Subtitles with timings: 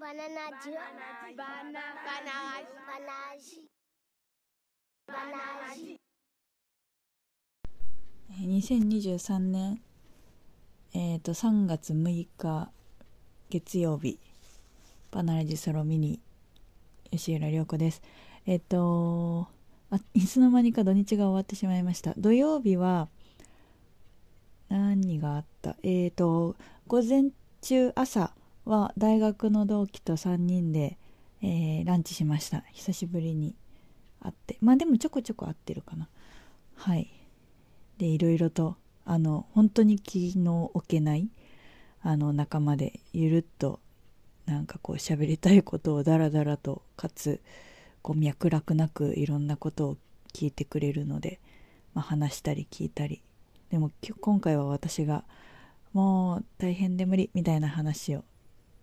[0.00, 0.24] バナナ
[0.64, 0.80] ジュバ
[1.28, 2.24] ナバナバ
[3.04, 3.68] ナジ
[5.06, 6.00] バナジ
[8.40, 9.82] 2023年、
[10.94, 12.70] えっ、と、3月6日
[13.50, 14.18] 月曜日、
[15.10, 16.18] バナラジソロミニ、
[17.10, 18.00] 吉浦涼子です。
[18.46, 19.48] えっ、と、
[19.90, 22.14] あ、いつの間にか土日が終わってしまいました。
[22.16, 23.10] 土曜日は、
[24.70, 25.76] 何があった？
[25.82, 26.56] えっ、と、
[26.86, 27.24] 午前
[27.60, 28.32] 中朝
[28.64, 30.98] は大学の同期と3人で、
[31.42, 32.64] えーランチしました。
[32.72, 33.54] 久しぶりに
[34.20, 34.56] 会って。
[34.60, 36.08] まあでもちょこちょこ会ってるかな。
[36.76, 37.10] はい。
[37.98, 41.28] でいろいろとあの本当に気の置けない
[42.02, 43.80] あの仲間でゆるっと
[44.46, 47.40] なんかこう喋りたいことをダラダラとかつ
[48.02, 49.96] こう脈絡なくいろんなことを
[50.32, 51.40] 聞いてくれるので、
[51.92, 53.22] まあ、話したり聞いたり
[53.70, 53.90] でも
[54.20, 55.24] 今回は私が
[55.92, 58.24] もう大変で無理みたいな話を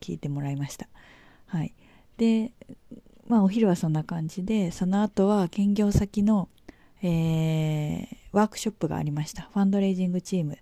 [0.00, 0.88] 聞いてもらいました
[1.46, 1.74] はい
[2.16, 2.52] で
[3.26, 6.48] まあお昼はそんな感じでその後は兼業先の
[7.02, 9.48] えーワークショップがありました。
[9.52, 10.58] ファンドレイジングチーム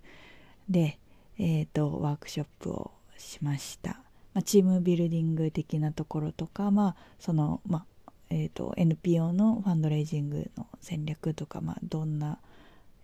[0.69, 0.99] で、
[1.37, 4.01] えーと、ワークショップをしました。
[4.33, 12.39] まあ、チームビルディング的なところとか、まあ、その、まあ、えーと、NPO のファンドレイジングの戦略とか、まあ、どんな、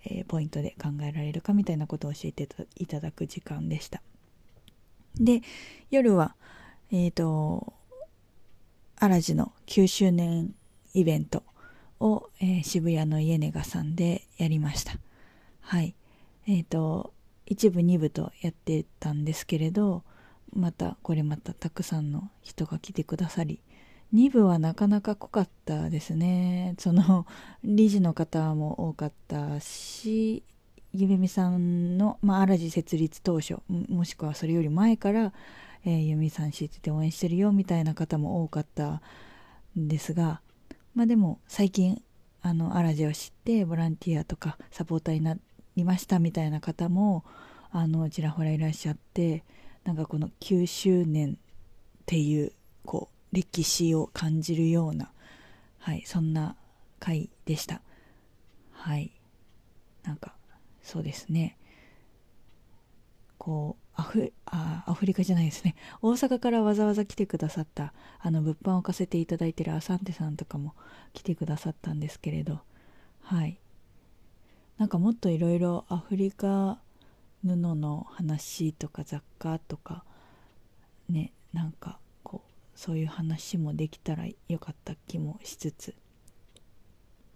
[0.05, 4.01] えーポイントで考えられるかみたいなことを教えていただく時間でした。
[5.19, 5.41] で、
[5.91, 6.35] 夜は、
[6.91, 7.73] えっ、と、
[8.97, 10.55] アラジの9周年
[10.93, 11.43] イベント
[11.99, 14.93] を、えー渋谷のイエネガさんでやりました。
[15.61, 15.95] はい。
[16.47, 17.13] えっ、と、
[17.45, 20.03] 一部二部とやってたんですけれど、
[20.53, 23.61] また、これまたたくさんの人が来てくださり、
[24.11, 26.75] 二部はなかなか濃かったですね。
[26.77, 27.25] その、
[27.63, 30.43] 理事の方も多かったし、
[30.93, 35.33] ゆめみさんの、まあ、アラジ設立当初、もしくはそれより前から、
[35.85, 39.01] えーゆみさん知ってて応援してるよみたいな方も多かった
[39.77, 40.41] んですが、
[40.93, 42.01] まあでも最近
[42.43, 45.35] あのアラジを知ってボランティアとかサポーターにな
[45.75, 47.23] りましたみたいな方も
[47.71, 49.43] あのちらほらいらっしゃって
[49.85, 51.35] なんかこの9周年っ
[52.05, 52.51] ていう
[52.85, 55.09] こう歴史を感じるような
[55.79, 56.55] はいそんな
[56.99, 57.81] 回でした。
[58.71, 59.11] はい。
[60.93, 61.57] そうですね。
[63.39, 65.73] こうアフあアフリカじゃないですね。
[66.03, 70.75] 大阪からわざわざ来てくださったあの物販を貸せていただいてるアサンテさんとかも
[71.13, 72.59] 来てくださったんですけれど。
[73.21, 73.57] はい。
[74.77, 76.77] なんかもっといろいろアフリカ
[77.43, 80.03] 布の話とか雑貨とか
[81.09, 85.95] ねなんかこうそういう話もできたらよかった気もしつつ。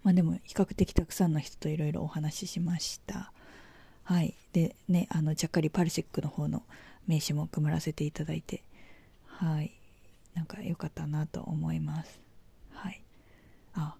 [0.04, 3.32] まあでも比較的たくさんの人といろいろお話ししました。
[4.08, 4.32] はい。
[4.54, 6.62] でねあのちゃっかりパルシックの方の
[7.06, 8.62] 名刺も配らせていただいて
[9.26, 9.72] はい。
[10.34, 12.18] なんか良かったなと思います。
[12.72, 13.02] はい。
[13.74, 13.96] あ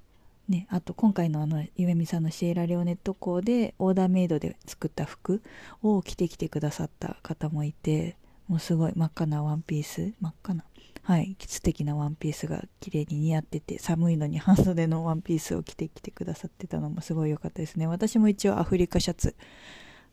[0.48, 5.42] ねあと今回のあのゆめみさんのシエラレオネット校でオーダーメイドで作った服
[5.82, 8.16] を着てきてくださった方もいて
[8.48, 10.64] もうすごい真っ赤なワンピース真っ赤な
[11.02, 11.36] はい。
[11.38, 17.86] 素敵なワンピースが綺麗に似合ってて寒いのに半袖のワンピースを着てきてくださってたのもすごい良かったですね。
[17.86, 19.34] 私も一応アフリカシャツ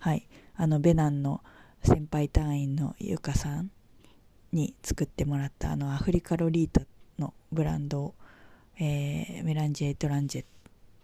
[0.06, 0.28] はい。
[0.56, 1.42] あのベナンの
[1.84, 3.72] 先輩隊員のゆかさん
[4.52, 6.82] に作ってもらったあのアフリカロリータ
[7.18, 8.14] のブランドを、
[8.78, 10.46] えーメランジェ・トランジェ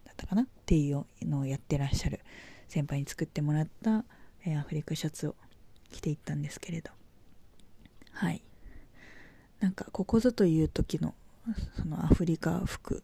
[0.06, 0.44] だったかな？
[0.44, 2.20] っていうのをやってらっしゃる
[2.68, 4.06] 先輩に作ってもらった、
[4.46, 5.36] えーアフリカシャツを
[5.92, 6.92] 着ていったんですけれど。
[8.12, 8.44] はい。
[9.62, 11.16] なんかここぞという時の
[11.76, 13.02] そのアフリカ服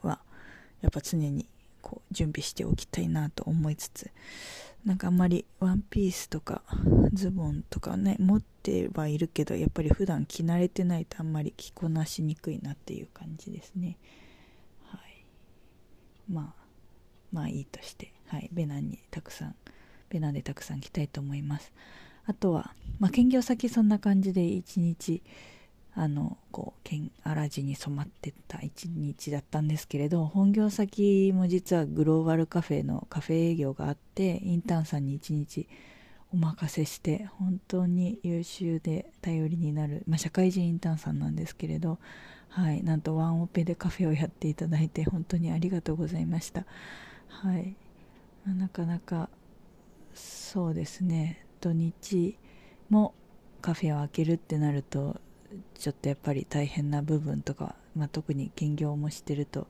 [0.00, 0.20] は
[0.80, 1.44] やっぱ常に
[1.82, 4.10] こう準備しておきたいなと思いつつ
[4.84, 6.62] なんかあんまりワンピースとか
[7.12, 13.98] ズボンとかね持ってはいるけどやっぱり普段着慣れてないとあんまり着こなしにくいなっていう感じですね。
[14.84, 15.24] はい。
[16.30, 16.62] まあ
[17.32, 18.48] まあいいとしてはい。
[18.52, 19.54] ベナンにたくさん
[20.08, 21.72] ベナンでたくさん着たいと思います。
[22.24, 25.22] あとはまあ兼業先そんな感じで一日
[25.94, 35.68] あのこう剣荒地に染まってった一日だったんですけれど本業先も実はグローバルカフェのカフェ営業があってインターンさんに一日
[36.32, 41.98] お任せして本当に優秀で頼りになる、まあ、社会人インターンさんなんですけれど
[42.50, 46.66] はいなんとワンオペでカフェをやっていただいて本当にありがとうございました。
[47.28, 47.76] はい。
[48.44, 49.30] まあなかなか
[50.14, 51.46] そうですね。
[51.60, 52.36] 土日
[52.88, 53.14] も
[53.62, 55.20] カフェを開けるってなると
[55.78, 59.66] ちょっとやっぱり大変な部分とか、まあ、特に兼業もしてると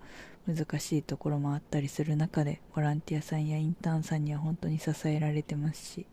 [0.46, 6.06] 難しいところもあったりする中でボランティアさんやインターンさんには本当に支えられてますし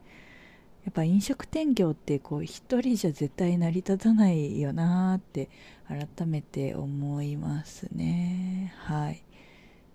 [0.86, 5.50] やっぱ飲食店業ってこう一人じゃ絶対成り立たないよなーって
[5.88, 8.74] 改めて思いますね。
[8.78, 9.22] はい。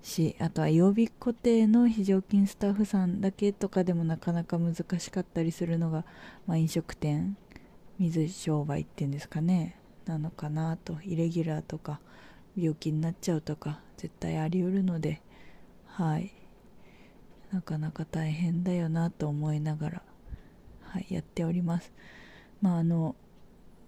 [0.02, 6.04] しあとは曜日固定の非常勤スタッフさんだけとかでもなかなか難しかったりするのが、
[6.46, 7.36] まあ、飲食店
[7.98, 12.00] 水商売っていうんですかねなのかなとイレギュラーとか
[12.56, 15.22] 病気になっちゃうとか絶対あり得るので
[15.86, 16.32] はい
[17.52, 20.02] なかなか大変だよなと思いながら
[20.92, 21.90] はい、やっております。
[22.60, 23.16] まあ、あの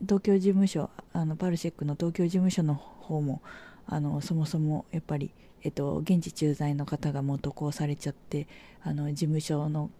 [0.01, 3.43] 東京事務所あのパルシェックの東京事務所の方も
[3.87, 5.31] あのそもそもやっぱり、
[5.63, 8.49] えっと、現地駐在の方がもう渡航されちゃって
[8.83, 9.91] あの事務所の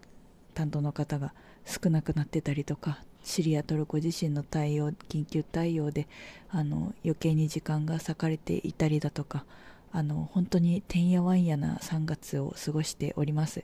[0.55, 6.07] 担当の方が少なくなってたりとかシリア、トルコ地震の対応緊急対応で
[6.49, 9.43] あの余計に時間が割かれていたりだとか
[9.91, 13.63] あの本当にてんやわんやな3月を過ごしております。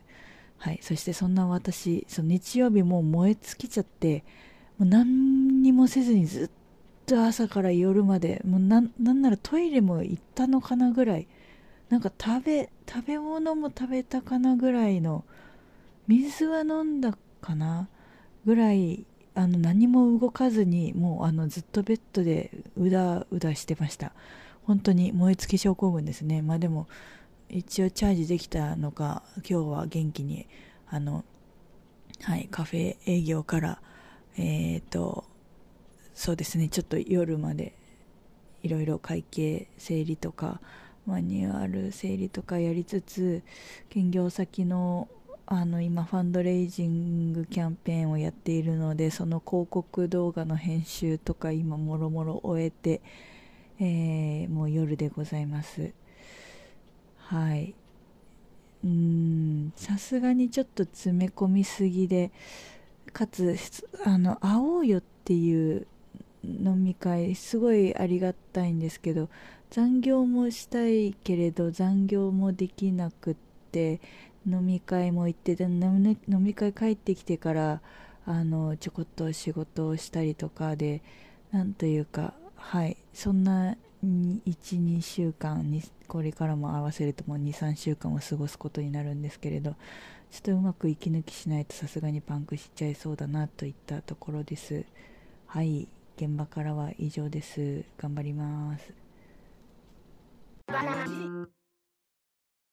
[0.58, 4.24] はい、そしてそんな私その日曜日もう燃え尽きちゃって
[4.78, 6.50] もう何にもせずにずっ
[7.06, 11.26] と朝から夜までもうなんならトイレも行ったのかなぐらい
[11.88, 15.24] なんか食べ食べ物も食べたかなぐらいの
[16.08, 17.88] 水は飲んだかな
[18.46, 19.04] ぐらい
[19.34, 24.12] あの何も動かずにもうあのずっとベッドでうだうだしてました。
[24.64, 26.42] 本当に燃え尽き症候群ですね。
[26.42, 26.86] まあでも
[27.48, 30.46] 一応チャージできたのか今日は元気に
[30.88, 31.24] あの
[32.22, 33.80] はいカフェ営業から
[34.36, 35.24] えっ、ー、と
[36.14, 37.74] そうですねちょっと夜まで
[38.62, 40.60] いろいろ会計整理とか
[41.06, 43.42] マニュアル整理とかやりつつ
[43.90, 45.08] 兼業先の
[45.54, 53.02] あの今ファンドレイジングキャンペーンをやっているのでその広告動画の編集とか今もろもろ終えて、
[53.78, 55.92] えー、もう夜でございます。
[57.18, 57.74] はい。
[58.82, 62.32] うんさすがにちょっと詰め込みすぎで
[63.12, 63.56] かつ
[64.06, 65.86] あの会おうよっていう
[66.42, 69.28] 飲み会すごいありがたいんですけど
[69.70, 73.36] 残業もしたいけれど残業もできなくっ
[73.70, 74.00] て
[74.46, 77.80] 飲み会も行ってで飲み会帰ってきてから
[78.26, 81.02] あのちょこっと仕事をしたりとかで
[81.52, 89.76] なんというかはいそんな12週間にこれからも合わせるともう23週間を過ごすことになるんですけれど
[90.30, 94.84] ちょっとうまく息抜きしないとさすがにパンクしちゃいそうだなといったところです。
[95.46, 97.84] はい現場からは以上です。
[97.98, 98.92] 頑張ります。